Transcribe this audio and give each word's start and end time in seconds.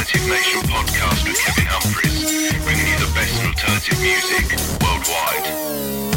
Alternative 0.00 0.28
Nation 0.30 0.60
podcast 0.62 1.28
with 1.28 1.38
Kevin 1.44 1.66
Humphreys, 1.68 2.24
bringing 2.64 2.86
you 2.86 2.98
the 3.04 3.12
best 3.12 3.44
alternative 3.44 4.00
music 4.00 4.48
worldwide. 4.80 6.09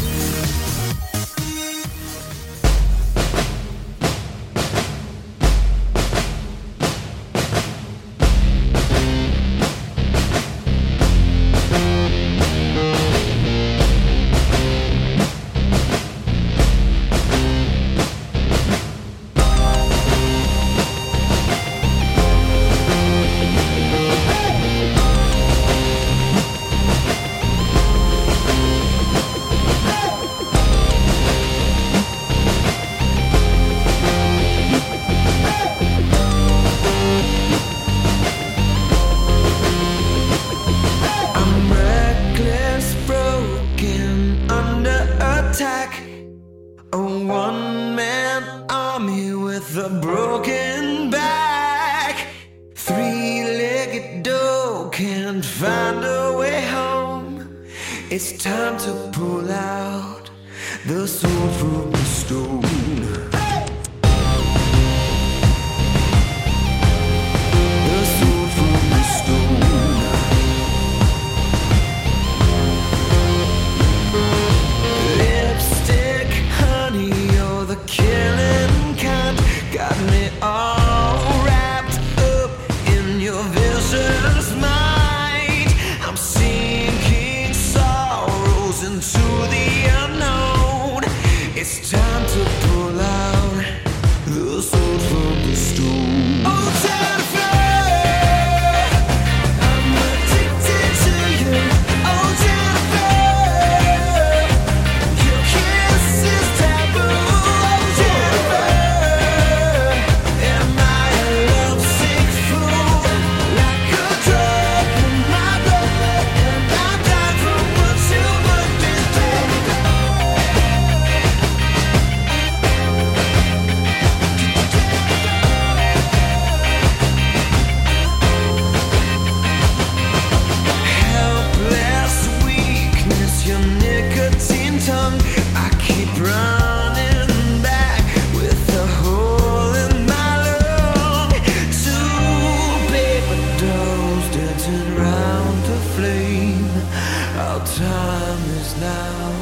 Our 147.36 147.66
time 147.66 148.44
is 148.50 148.76
now 148.80 149.32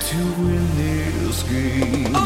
to 0.00 0.16
win 0.42 0.76
this 0.76 1.44
game. 1.44 2.16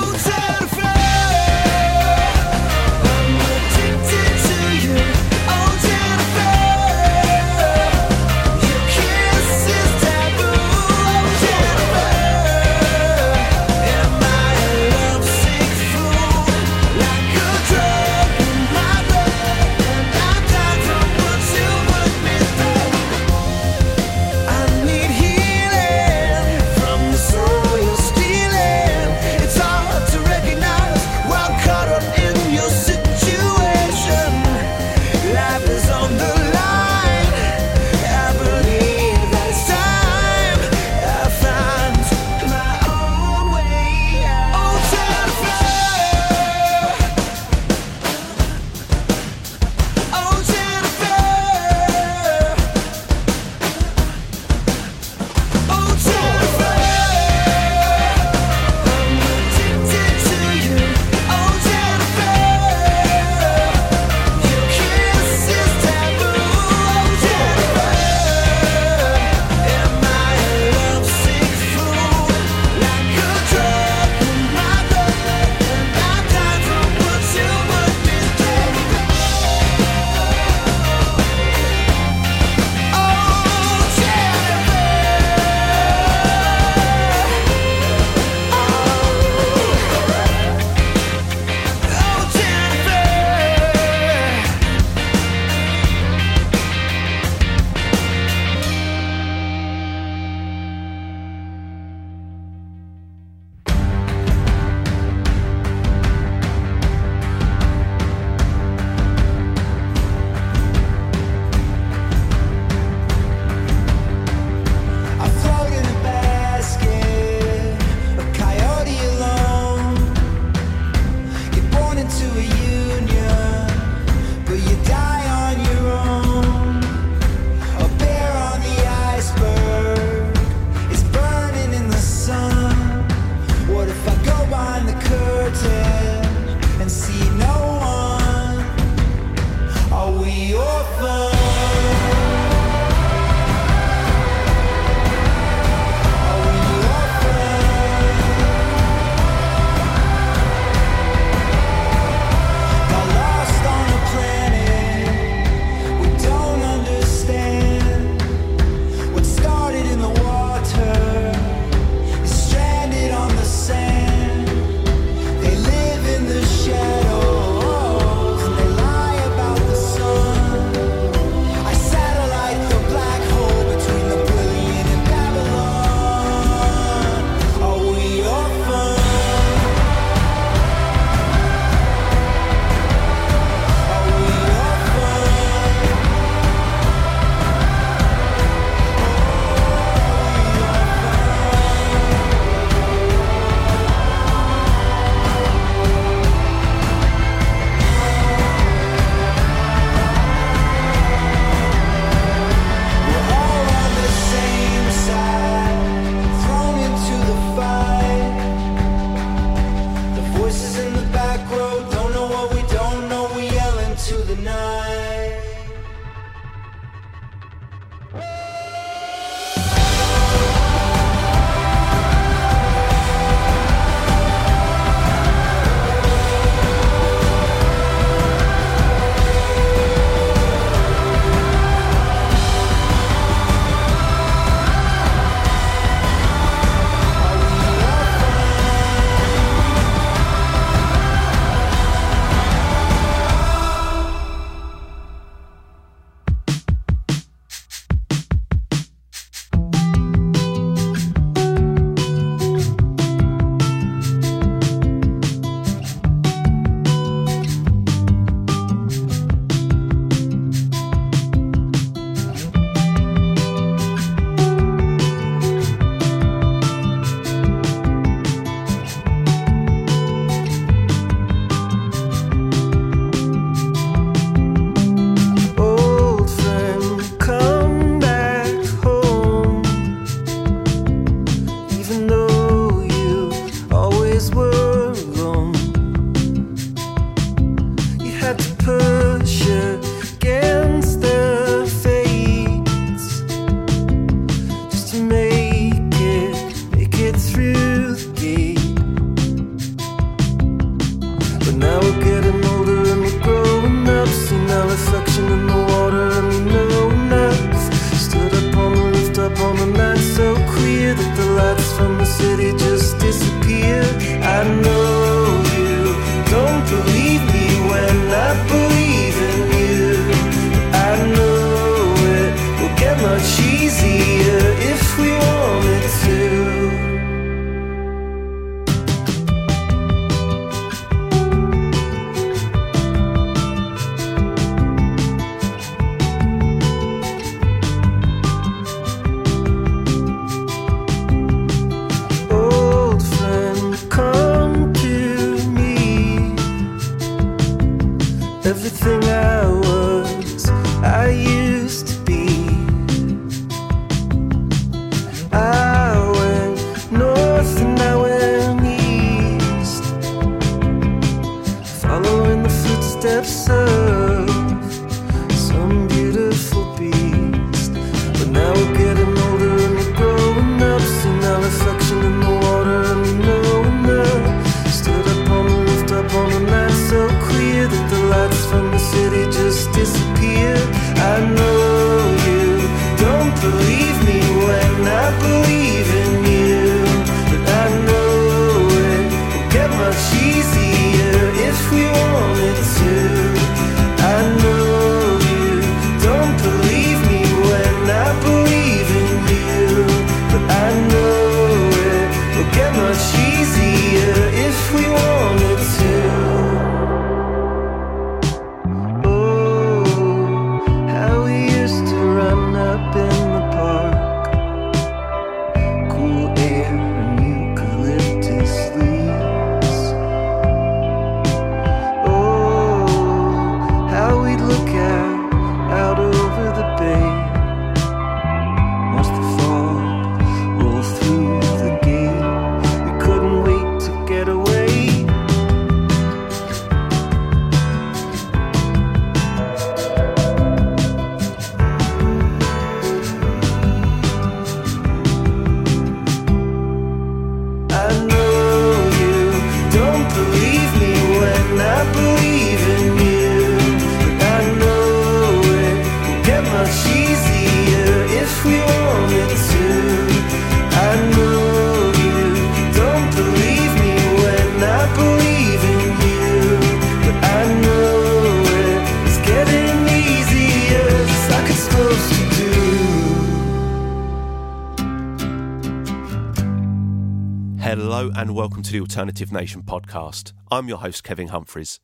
The 478.77 478.83
Alternative 478.83 479.33
Nation 479.33 479.63
podcast. 479.63 480.35
I'm 480.51 480.69
your 480.69 480.77
host, 480.77 481.03
Kevin 481.03 481.29
Humphreys. 481.29 481.81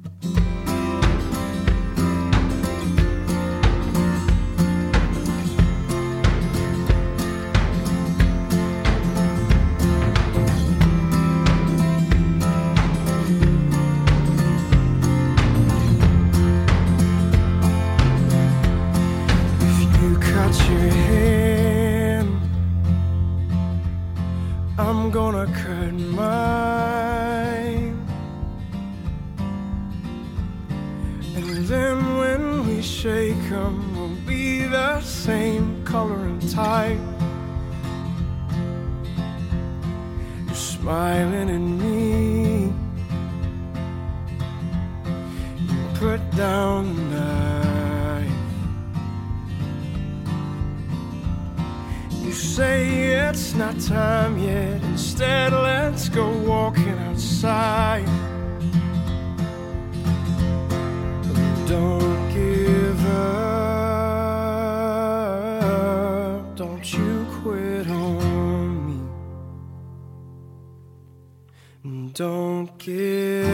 Don't 72.14 72.78
give 72.78 73.51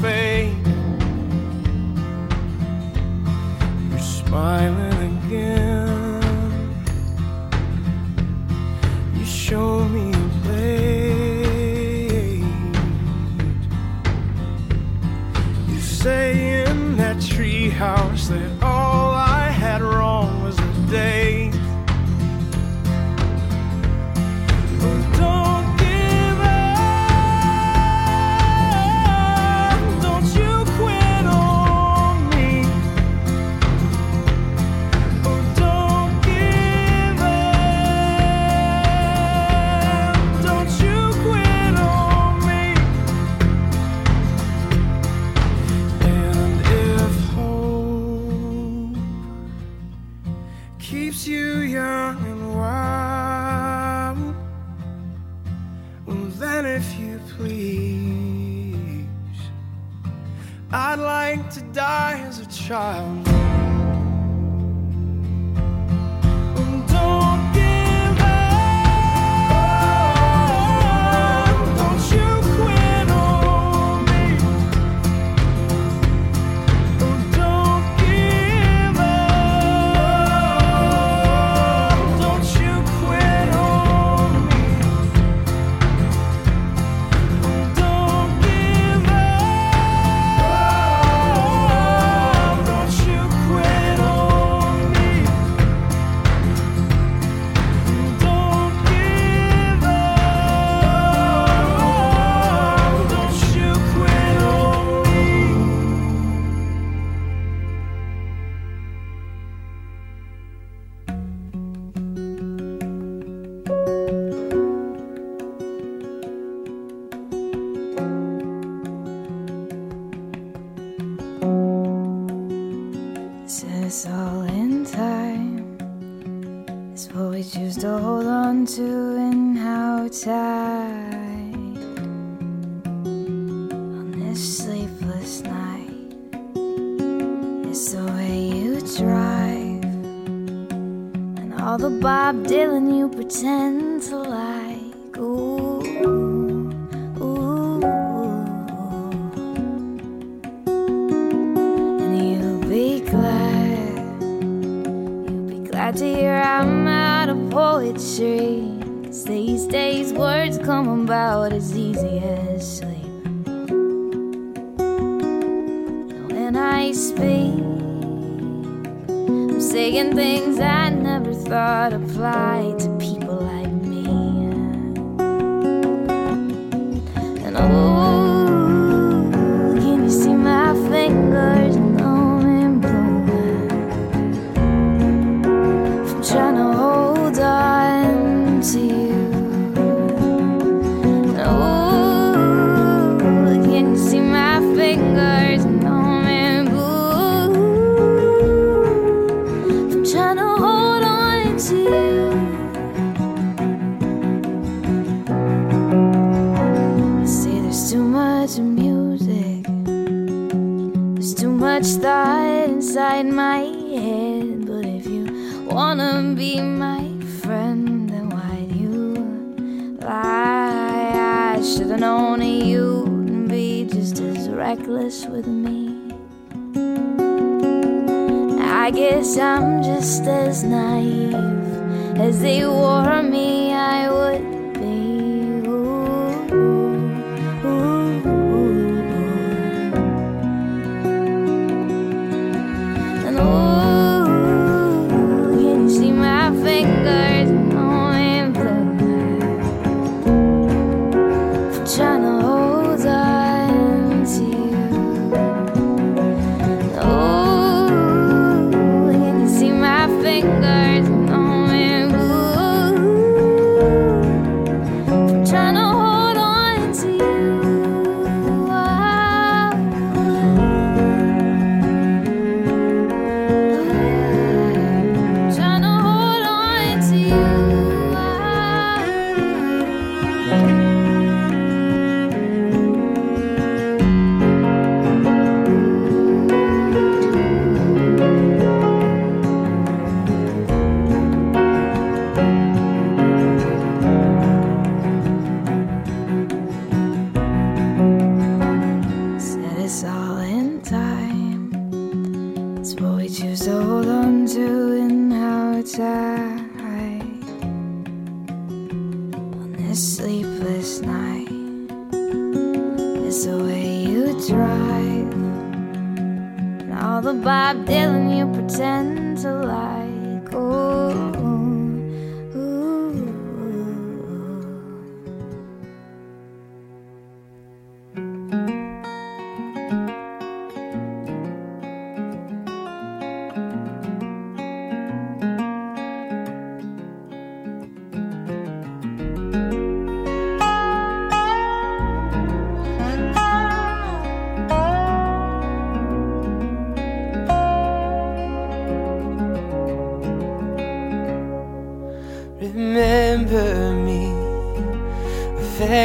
like 0.00 0.57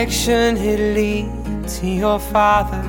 connection 0.04 0.58
it 0.58 0.94
leads 0.94 1.80
to 1.80 1.88
your 1.88 2.20
father 2.20 2.84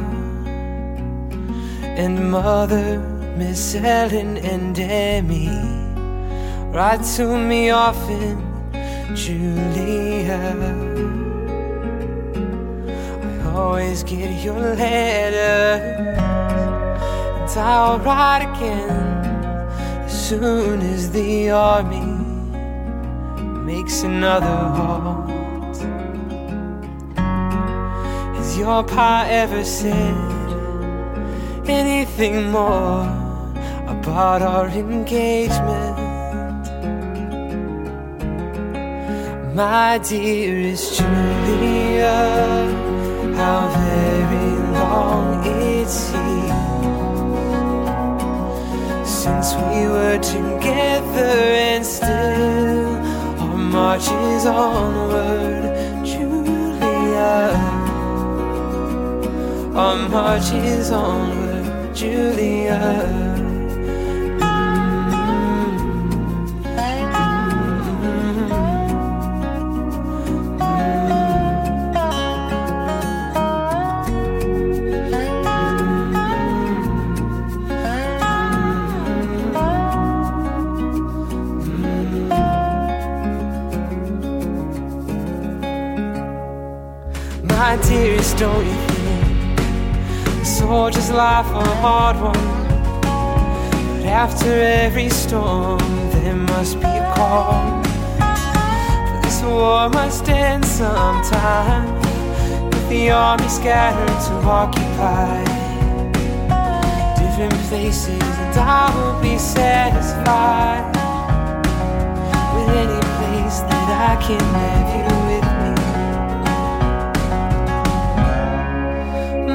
and 1.96 2.28
mother, 2.28 2.98
Miss 3.36 3.76
Ellen 3.76 4.38
and 4.38 4.74
Demi. 4.74 5.48
Write 6.72 7.04
to 7.16 7.38
me 7.38 7.70
often, 7.70 8.42
Julia. 9.14 10.40
I 13.22 13.50
always 13.54 14.02
get 14.02 14.42
your 14.44 14.74
letter, 14.74 16.18
and 17.38 17.50
I'll 17.56 18.00
write 18.00 18.42
again 18.56 18.90
as 20.04 20.28
soon 20.28 20.80
as 20.80 21.12
the 21.12 21.50
army 21.50 22.06
makes 23.64 24.02
another 24.02 24.56
home. 24.80 25.33
your 28.64 28.82
pa 28.82 29.26
ever 29.28 29.62
said 29.62 30.16
anything 31.68 32.50
more 32.50 33.04
about 33.94 34.40
our 34.40 34.68
engagement. 34.68 35.96
My 39.54 39.98
dearest 39.98 40.96
Julia, 40.96 42.16
how 43.36 43.60
very 43.84 44.52
long 44.78 45.44
it 45.44 45.88
seems 46.06 46.88
since 49.22 49.48
we 49.66 49.80
were 49.94 50.18
together 50.36 51.32
and 51.68 51.84
still 51.84 52.96
our 53.44 53.58
march 53.76 54.06
is 54.32 54.46
onward, 54.46 55.64
Julia. 56.06 57.73
Our 59.76 60.08
march 60.08 60.52
is 60.52 60.92
onward, 60.92 61.96
Julia. 61.96 63.44
my 87.42 87.76
dearest, 87.82 88.38
don't 88.38 88.66
you 88.66 88.83
soldier's 90.64 91.10
life 91.10 91.46
a 91.46 91.68
hard 91.84 92.16
one. 92.32 92.48
But 93.90 94.06
after 94.06 94.50
every 94.84 95.10
storm, 95.10 95.78
there 96.12 96.34
must 96.34 96.80
be 96.80 96.86
a 96.86 97.12
calm. 97.14 97.82
For 99.08 99.18
this 99.24 99.42
war 99.42 99.90
must 99.90 100.26
end 100.28 100.64
sometime. 100.64 101.86
With 102.70 102.88
the 102.88 103.10
army 103.10 103.48
scattered 103.48 104.18
to 104.26 104.34
occupy 104.62 105.44
different 107.20 107.60
places, 107.68 108.22
and 108.44 108.56
I 108.58 108.84
will 108.96 109.20
be 109.20 109.36
satisfied 109.38 110.86
with 112.54 112.68
any 112.84 113.02
place 113.16 113.58
that 113.70 113.88
I 114.10 114.14
can 114.26 114.44
have 114.60 114.88
you 114.96 115.23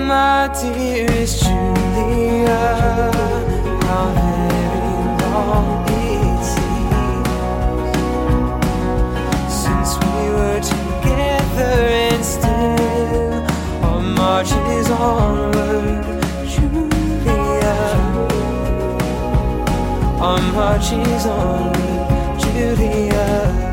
My 0.09 0.49
dearest 0.59 1.43
Julia, 1.43 2.65
how 3.85 4.07
very 4.17 4.97
long 5.21 5.85
it 5.87 6.41
seems 6.51 7.29
since 9.61 9.91
we 10.01 10.15
were 10.33 10.61
together, 10.73 11.75
and 12.07 12.25
still 12.25 13.45
our 13.85 14.01
march 14.01 14.51
is 14.77 14.89
onward, 14.89 16.03
Julia. 16.49 17.77
Our 20.19 20.41
march 20.53 20.91
is 20.91 21.25
onward, 21.27 22.39
Julia. 22.41 23.68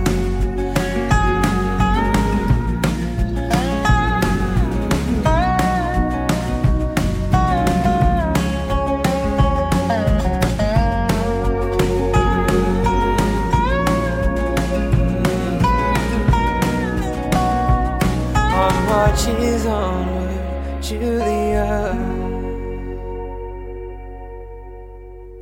Is 19.47 19.67
onward, 19.67 20.83
Julia. 20.83 21.95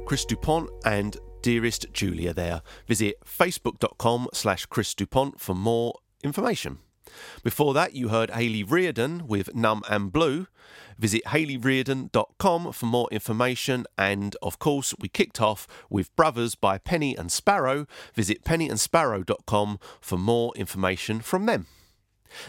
Chris 0.06 0.24
Dupont 0.24 0.68
and 0.84 1.16
Dearest 1.42 1.92
Julia 1.92 2.34
there. 2.34 2.62
Visit 2.86 3.16
facebook.com 3.24 4.28
slash 4.32 4.66
Chris 4.66 4.94
Dupont 4.94 5.40
for 5.40 5.54
more 5.54 5.94
information. 6.22 6.78
Before 7.42 7.74
that, 7.74 7.94
you 7.94 8.08
heard 8.08 8.30
Hayley 8.30 8.62
Reardon 8.62 9.26
with 9.26 9.54
Numb 9.54 9.82
and 9.88 10.12
Blue. 10.12 10.46
Visit 10.98 11.22
hayleyreardon.com 11.26 12.72
for 12.72 12.86
more 12.86 13.08
information. 13.10 13.86
And 13.98 14.36
of 14.42 14.58
course, 14.58 14.94
we 14.98 15.08
kicked 15.08 15.40
off 15.40 15.66
with 15.90 16.14
Brothers 16.16 16.54
by 16.54 16.78
Penny 16.78 17.16
and 17.16 17.32
Sparrow. 17.32 17.86
Visit 18.14 18.44
pennyandsparrow.com 18.44 19.78
for 20.00 20.18
more 20.18 20.52
information 20.56 21.20
from 21.20 21.46
them. 21.46 21.66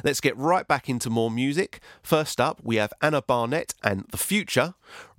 Let's 0.03 0.21
get 0.21 0.37
right 0.37 0.67
back 0.67 0.89
into 0.89 1.09
more 1.09 1.31
music. 1.31 1.79
First 2.01 2.41
up, 2.41 2.61
we 2.63 2.77
have 2.77 2.93
Anna 3.01 3.21
Barnett 3.21 3.73
and 3.83 4.05
The 4.11 4.17
Future. 4.17 4.73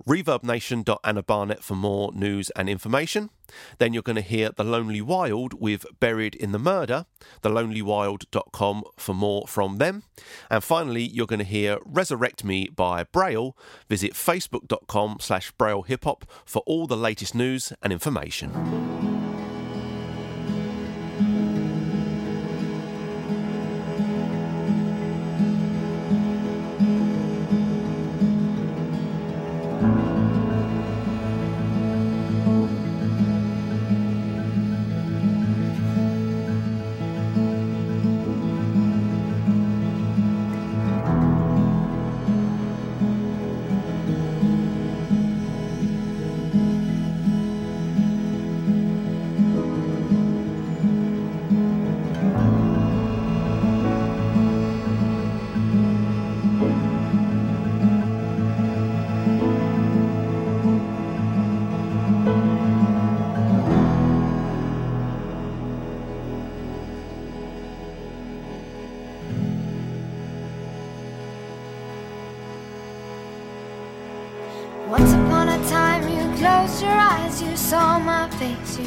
ReverbNation.AnnaBarnett 0.07 1.61
for 1.61 1.75
more 1.75 2.11
news 2.13 2.49
and 2.51 2.69
information. 2.69 3.29
Then 3.77 3.93
you're 3.93 4.03
going 4.03 4.15
to 4.15 4.21
hear 4.21 4.51
The 4.55 4.63
Lonely 4.63 5.01
Wild 5.01 5.59
with 5.59 5.85
Buried 5.99 6.35
in 6.35 6.51
the 6.51 6.59
Murder. 6.59 7.05
TheLonelyWild.com 7.43 8.83
for 8.97 9.13
more 9.13 9.47
from 9.47 9.77
them. 9.77 10.03
And 10.49 10.63
finally, 10.63 11.03
you're 11.03 11.27
going 11.27 11.39
to 11.39 11.45
hear 11.45 11.79
Resurrect 11.85 12.43
Me 12.43 12.69
by 12.73 13.03
Braille. 13.03 13.55
Visit 13.89 14.13
Facebook.com 14.13 15.17
slash 15.19 15.51
Braille 15.51 15.83
Hip 15.83 16.05
Hop 16.05 16.25
for 16.45 16.61
all 16.65 16.87
the 16.87 16.97
latest 16.97 17.35
news 17.35 17.73
and 17.81 17.91
information. 17.91 18.96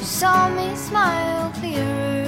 You 0.01 0.07
saw 0.07 0.49
me 0.49 0.75
smile 0.77 1.51
clearer 1.61 2.25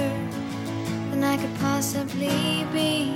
than 1.09 1.23
I 1.23 1.37
could 1.37 1.55
possibly 1.55 2.67
be. 2.71 3.15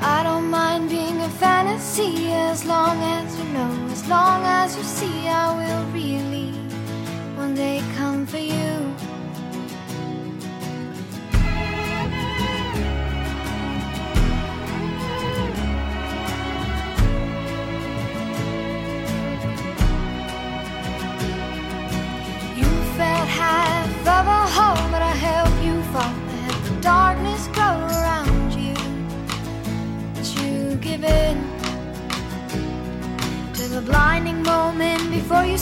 I 0.00 0.22
don't 0.22 0.48
mind 0.48 0.88
being 0.88 1.20
a 1.20 1.28
fantasy 1.28 2.32
as 2.32 2.64
long 2.64 2.96
as 3.02 3.38
you 3.38 3.44
know, 3.52 3.88
as 3.92 4.08
long 4.08 4.44
as 4.44 4.78
you 4.78 4.82
see, 4.82 5.28
I 5.28 5.46
will 5.58 5.63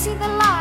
see 0.02 0.14
the 0.14 0.26
light 0.26 0.51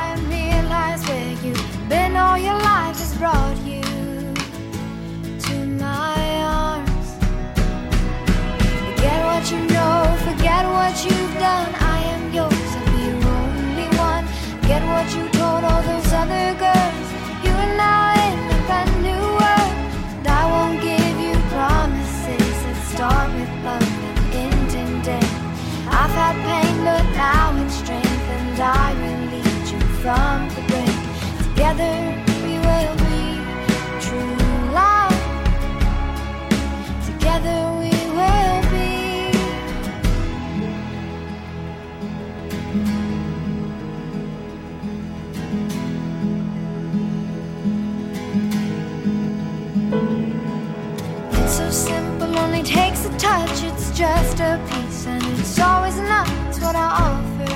just 54.02 54.40
a 54.40 54.60
piece, 54.68 55.06
and 55.06 55.24
it's 55.40 55.60
always 55.60 55.96
enough. 56.00 56.28
It's 56.48 56.60
what 56.60 56.76
I 56.76 56.88
offer. 57.06 57.52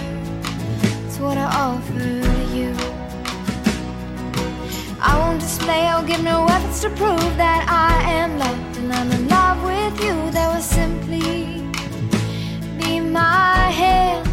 It's 1.03 1.17
what 1.17 1.39
I 1.39 1.47
offer 1.67 2.07
you. 2.57 2.71
I 5.01 5.11
won't 5.19 5.39
display 5.39 5.91
or 5.91 6.03
give 6.03 6.23
no 6.23 6.45
efforts 6.45 6.81
to 6.81 6.89
prove 6.89 7.31
that 7.43 7.61
I 7.67 7.93
am 8.21 8.37
loved, 8.37 8.77
and 8.77 8.93
I'm 8.93 9.11
in 9.17 9.27
love 9.27 9.59
with 9.71 9.95
you. 10.05 10.15
That 10.35 10.47
will 10.53 10.61
simply 10.61 11.65
be 12.79 12.99
my 12.99 13.57
hand. 13.81 14.23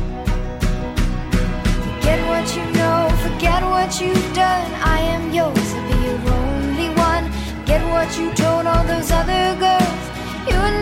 Forget 1.87 2.21
what 2.31 2.47
you 2.57 2.65
know, 2.79 2.99
forget 3.27 3.63
what 3.75 3.91
you've 4.03 4.35
done. 4.35 4.69
I 4.97 4.99
am 5.15 5.33
yours, 5.33 5.69
I'll 5.77 5.89
be 5.91 5.97
your 6.09 6.21
only 6.43 6.91
one. 7.09 7.25
Get 7.65 7.83
what 7.95 8.09
you 8.19 8.27
told 8.35 8.67
all 8.67 8.85
those 8.85 9.11
other 9.11 9.45
girls. 9.65 10.03
You 10.49 10.59
and 10.69 10.82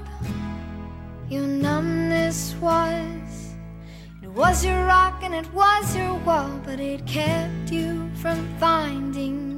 your 1.31 1.47
numbness 1.47 2.53
was. 2.59 3.55
It 4.21 4.29
was 4.29 4.65
your 4.65 4.85
rock 4.85 5.23
and 5.23 5.33
it 5.33 5.51
was 5.53 5.95
your 5.95 6.15
wall, 6.25 6.59
but 6.65 6.81
it 6.81 7.07
kept 7.07 7.71
you 7.71 8.11
from 8.15 8.45
finding 8.57 9.50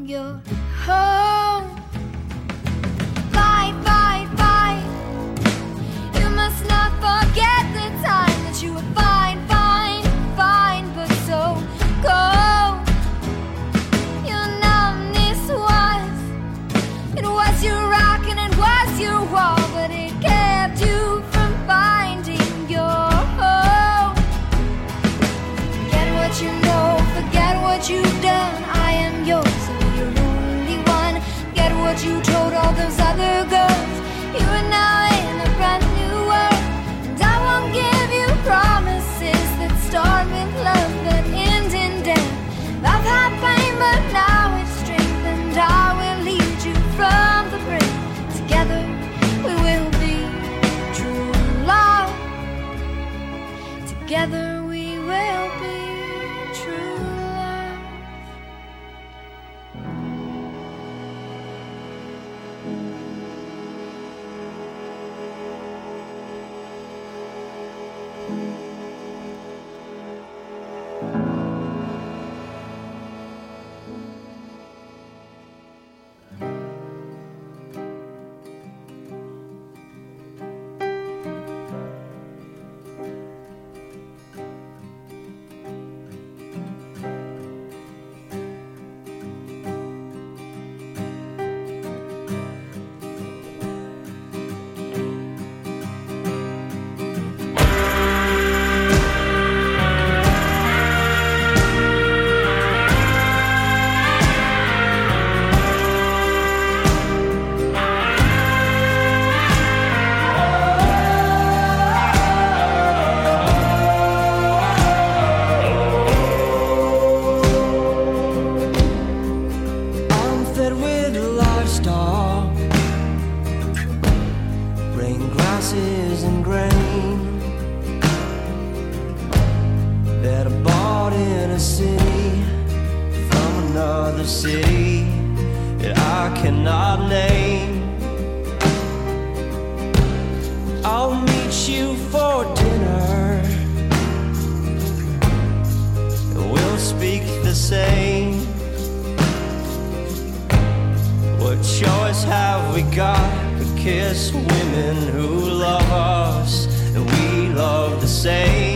women 154.31 154.95
who 155.09 155.49
love 155.49 155.91
us 155.91 156.67
and 156.95 157.05
we 157.05 157.49
love 157.49 157.99
the 157.99 158.07
same. 158.07 158.72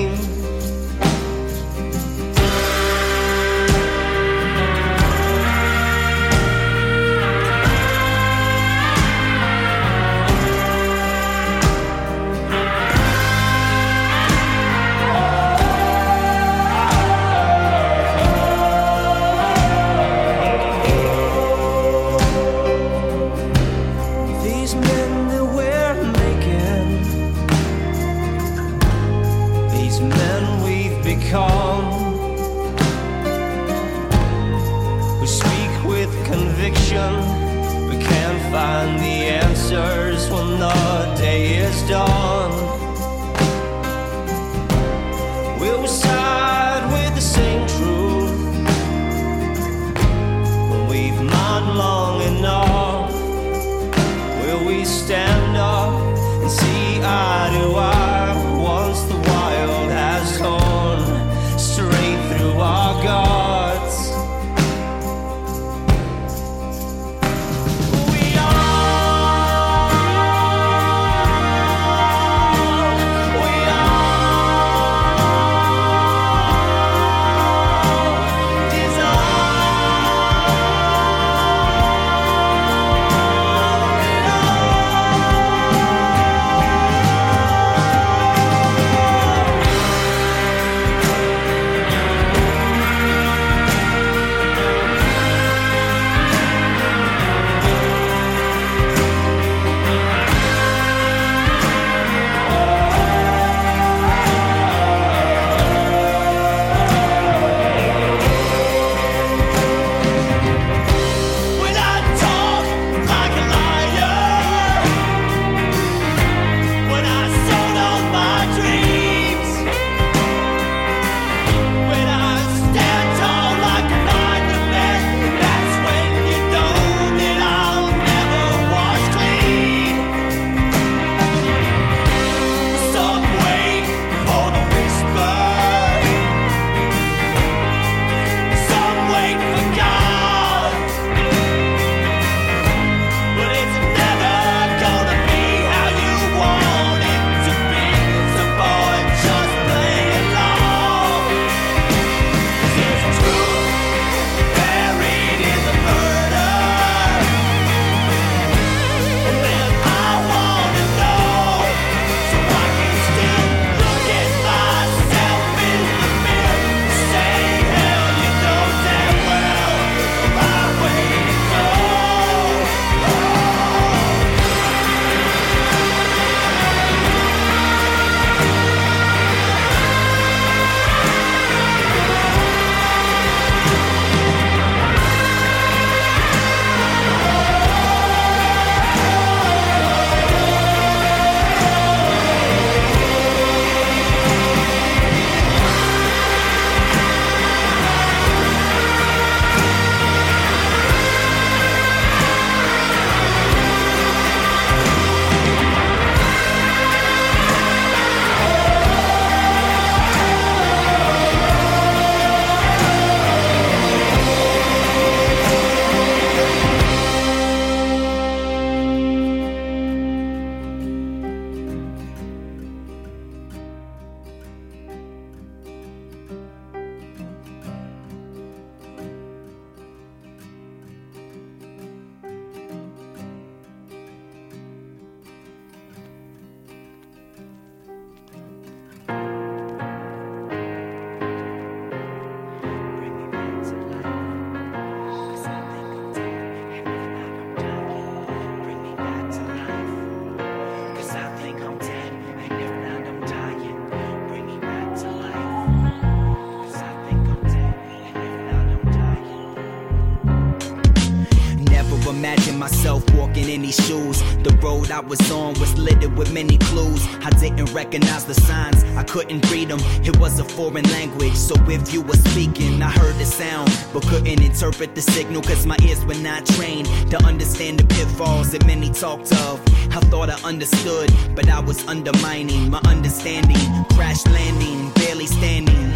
Myself 262.58 263.04
walking 263.14 263.50
in 263.50 263.62
these 263.62 263.80
shoes. 263.86 264.22
The 264.44 264.58
road 264.62 264.92
I 264.92 265.00
was 265.00 265.32
on 265.32 265.60
was 265.60 265.78
littered 265.78 266.16
with 266.18 266.34
many 266.34 266.58
clues. 266.58 267.06
I 267.24 267.30
didn't 267.32 267.74
recognize 267.74 268.26
the 268.26 268.34
signs, 268.34 268.84
I 268.96 269.04
couldn't 269.04 269.50
read 269.52 269.70
them. 269.70 269.80
It 270.04 270.18
was 270.18 270.40
a 270.40 270.44
foreign 270.44 270.86
language, 270.92 271.36
so 271.36 271.56
if 271.68 271.94
you 271.94 272.02
were 272.02 272.18
speaking, 272.32 272.82
I 272.82 272.90
heard 272.90 273.16
the 273.16 273.26
sound, 273.26 273.72
but 273.94 274.04
couldn't 274.04 274.42
interpret 274.42 274.96
the 274.96 275.02
signal 275.02 275.42
cause 275.42 275.66
my 275.66 275.78
ears 275.84 276.04
were 276.06 276.16
not 276.16 276.46
trained 276.46 276.88
to 277.12 277.18
understand 277.24 277.80
the 277.80 277.86
pitfalls 277.86 278.52
that 278.52 278.66
many 278.66 278.90
talked 278.90 279.32
of. 279.34 279.62
I 279.92 280.00
thought 280.10 280.30
I 280.30 280.40
understood, 280.44 281.12
but 281.36 281.50
I 281.50 281.60
was 281.60 281.88
undermining 281.88 282.70
my 282.70 282.80
understanding. 282.86 283.58
Crash 283.96 284.26
landing, 284.28 284.92
barely 284.94 285.28
standing. 285.28 285.94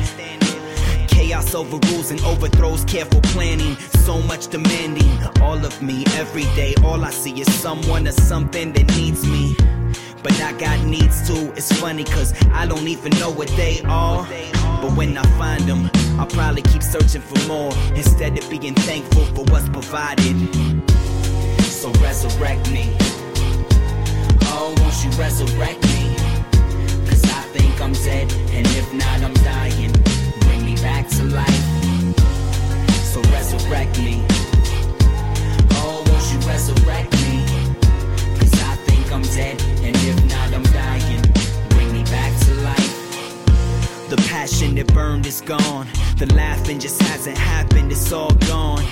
Chaos 1.07 1.53
overrules 1.53 2.11
and 2.11 2.19
overthrows 2.21 2.83
careful 2.85 3.21
planning. 3.21 3.75
So 4.05 4.21
much 4.21 4.47
demanding, 4.47 5.09
all 5.51 5.65
of 5.65 5.81
me 5.81 6.05
every 6.15 6.45
day. 6.55 6.73
All 6.81 7.03
I 7.03 7.09
see 7.09 7.41
is 7.41 7.53
someone 7.53 8.07
or 8.07 8.13
something 8.13 8.71
that 8.71 8.87
needs 8.95 9.27
me. 9.27 9.53
But 10.23 10.39
I 10.41 10.53
got 10.53 10.79
needs 10.85 11.27
too. 11.27 11.51
It's 11.57 11.71
funny 11.77 12.05
cause 12.05 12.33
I 12.53 12.65
don't 12.65 12.87
even 12.87 13.11
know 13.19 13.31
what 13.31 13.49
they 13.49 13.81
are. 13.83 14.25
But 14.81 14.93
when 14.95 15.17
I 15.17 15.23
find 15.37 15.63
them, 15.65 15.89
I'll 16.17 16.27
probably 16.37 16.61
keep 16.61 16.81
searching 16.81 17.21
for 17.21 17.39
more 17.49 17.73
instead 17.95 18.37
of 18.37 18.49
being 18.49 18.75
thankful 18.75 19.25
for 19.35 19.43
what's 19.51 19.67
provided. 19.67 20.37
So 21.63 21.91
resurrect 21.99 22.71
me. 22.71 22.95
Oh, 24.53 24.73
won't 24.79 24.97
you 25.03 25.11
resurrect 25.19 25.83
me? 25.91 26.15
Cause 27.09 27.23
I 27.25 27.41
think 27.51 27.81
I'm 27.81 27.91
dead, 27.91 28.31
and 28.55 28.65
if 28.67 28.93
not, 28.93 29.21
I'm 29.21 29.33
dying. 29.43 29.91
Bring 30.45 30.63
me 30.65 30.75
back 30.75 31.09
to 31.09 31.23
life. 31.25 31.65
So 33.11 33.19
resurrect 33.33 33.99
me. 33.99 34.23
You 36.31 36.37
resurrect 36.47 37.11
me? 37.23 37.45
Cause 38.39 38.53
I 38.63 38.75
think 38.87 39.11
I'm 39.11 39.23
dead, 39.23 39.61
and 39.83 39.95
if 39.95 40.23
not, 40.29 40.53
I'm 40.53 40.63
dying. 40.63 41.21
Bring 41.69 41.91
me 41.91 42.03
back 42.05 42.39
to 42.45 42.53
life. 42.61 44.09
The 44.09 44.17
passion 44.29 44.75
that 44.75 44.93
burned 44.93 45.25
is 45.25 45.41
gone. 45.41 45.87
The 46.17 46.33
laughing 46.33 46.79
just 46.79 47.01
hasn't 47.01 47.37
happened, 47.37 47.91
it's 47.91 48.11
all 48.11 48.33
gone. 48.47 48.85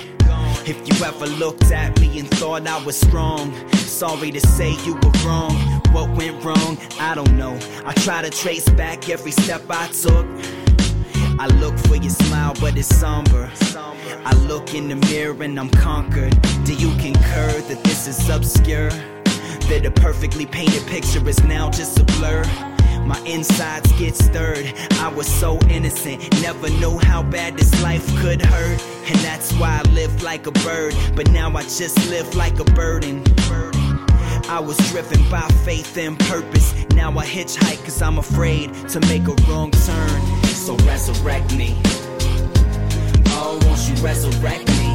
If 0.65 0.87
you 0.87 1.05
ever 1.05 1.25
looked 1.25 1.71
at 1.71 1.99
me 1.99 2.19
and 2.19 2.29
thought 2.29 2.67
I 2.67 2.83
was 2.83 2.99
strong, 2.99 3.53
sorry 3.73 4.31
to 4.31 4.39
say 4.39 4.75
you 4.85 4.95
were 4.95 5.11
wrong. 5.25 5.55
What 5.91 6.09
went 6.11 6.43
wrong? 6.43 6.77
I 6.99 7.15
don't 7.15 7.35
know. 7.37 7.57
I 7.85 7.93
try 7.93 8.21
to 8.21 8.29
trace 8.29 8.69
back 8.69 9.09
every 9.09 9.31
step 9.31 9.63
I 9.69 9.87
took. 9.87 10.27
I 11.39 11.47
look 11.61 11.77
for 11.79 11.95
your 11.95 12.09
smile, 12.09 12.53
but 12.59 12.77
it's 12.77 12.93
somber. 12.93 13.49
I 14.25 14.33
look 14.45 14.73
in 14.73 14.89
the 14.89 14.97
mirror 15.07 15.41
and 15.41 15.57
I'm 15.57 15.69
conquered. 15.69 16.37
Do 16.65 16.73
you 16.73 16.89
concur 16.99 17.61
that 17.61 17.81
this 17.85 18.07
is 18.07 18.29
obscure? 18.29 18.89
That 19.69 19.85
a 19.85 19.91
perfectly 19.91 20.45
painted 20.45 20.85
picture 20.87 21.25
is 21.29 21.41
now 21.45 21.69
just 21.69 21.97
a 21.97 22.03
blur? 22.03 22.43
My 23.05 23.17
insides 23.25 23.89
get 23.93 24.17
stirred. 24.17 24.73
I 24.99 25.07
was 25.07 25.27
so 25.27 25.57
innocent, 25.69 26.29
never 26.41 26.69
knew 26.71 26.97
how 26.97 27.23
bad 27.23 27.57
this 27.57 27.71
life 27.81 28.05
could 28.17 28.41
hurt. 28.41 28.81
And 29.07 29.17
that's 29.19 29.53
why 29.53 29.79
I 29.79 29.89
lived 29.91 30.21
like 30.21 30.45
a 30.45 30.51
bird, 30.51 30.93
but 31.15 31.31
now 31.31 31.55
I 31.55 31.63
just 31.63 31.97
live 32.09 32.35
like 32.35 32.59
a 32.59 32.65
burden. 32.65 33.23
I 34.49 34.59
was 34.59 34.75
driven 34.91 35.23
by 35.29 35.47
faith 35.63 35.95
and 35.95 36.19
purpose. 36.19 36.73
Now 36.95 37.17
I 37.17 37.25
hitchhike 37.25 37.81
cause 37.85 38.01
I'm 38.01 38.17
afraid 38.17 38.73
to 38.89 38.99
make 39.07 39.25
a 39.27 39.35
wrong 39.47 39.71
turn. 39.71 40.28
So 40.69 40.75
resurrect 40.85 41.55
me. 41.55 41.75
Oh, 43.29 43.59
won't 43.63 43.89
you 43.89 44.05
resurrect 44.05 44.69
me? 44.69 44.88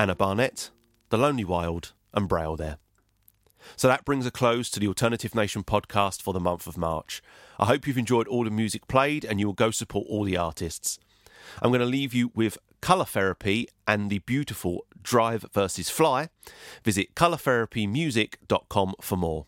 Anna 0.00 0.14
Barnett, 0.14 0.70
The 1.10 1.18
Lonely 1.18 1.44
Wild, 1.44 1.92
and 2.14 2.26
Braille 2.26 2.56
there. 2.56 2.78
So 3.76 3.86
that 3.86 4.06
brings 4.06 4.24
a 4.24 4.30
close 4.30 4.70
to 4.70 4.80
the 4.80 4.88
Alternative 4.88 5.34
Nation 5.34 5.62
podcast 5.62 6.22
for 6.22 6.32
the 6.32 6.40
month 6.40 6.66
of 6.66 6.78
March. 6.78 7.20
I 7.58 7.66
hope 7.66 7.86
you've 7.86 7.98
enjoyed 7.98 8.26
all 8.26 8.44
the 8.44 8.50
music 8.50 8.88
played 8.88 9.26
and 9.26 9.38
you 9.38 9.44
will 9.44 9.52
go 9.52 9.70
support 9.70 10.06
all 10.08 10.24
the 10.24 10.38
artists. 10.38 10.98
I'm 11.60 11.68
going 11.70 11.80
to 11.80 11.86
leave 11.86 12.14
you 12.14 12.32
with 12.34 12.56
Colour 12.80 13.04
Therapy 13.04 13.68
and 13.86 14.08
the 14.08 14.20
beautiful 14.20 14.86
Drive 15.02 15.44
versus 15.52 15.90
Fly. 15.90 16.30
Visit 16.82 17.14
colourtherapymusic.com 17.14 18.94
for 19.02 19.16
more. 19.18 19.44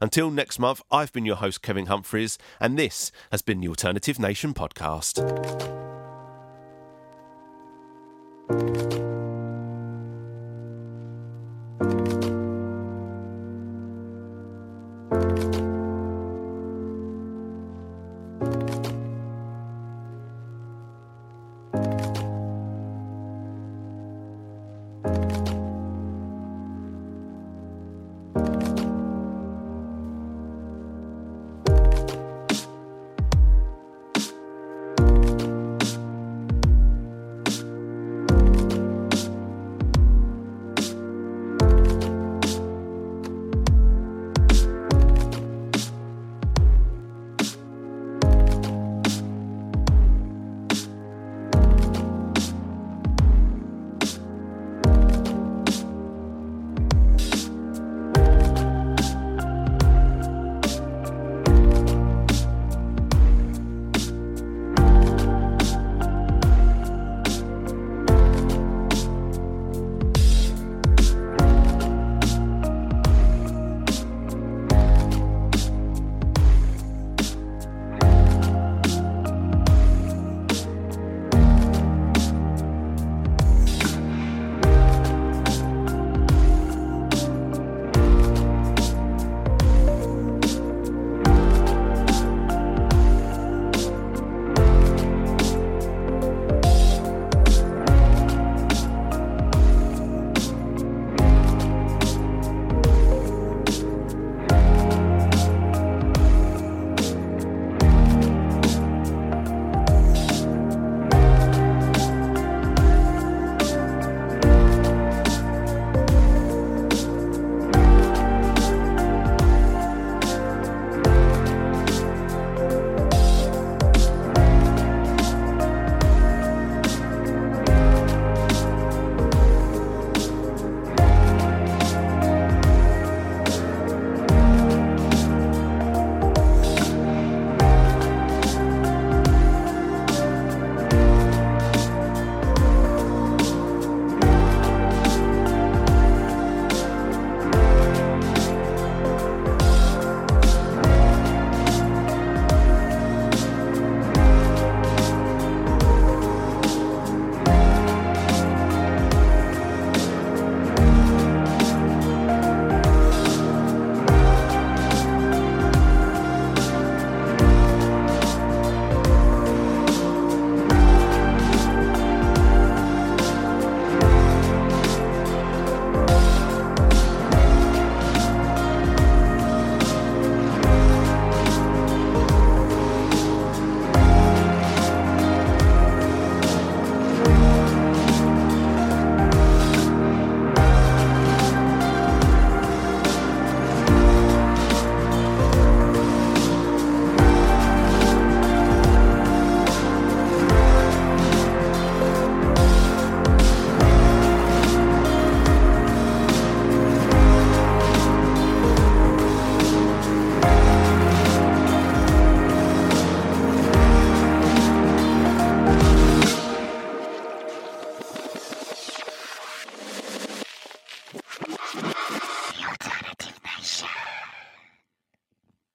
Until 0.00 0.30
next 0.30 0.60
month, 0.60 0.80
I've 0.92 1.12
been 1.12 1.26
your 1.26 1.34
host, 1.34 1.60
Kevin 1.60 1.86
Humphreys, 1.86 2.38
and 2.60 2.78
this 2.78 3.10
has 3.32 3.42
been 3.42 3.58
the 3.58 3.68
Alternative 3.68 4.20
Nation 4.20 4.54
podcast. 4.54 5.18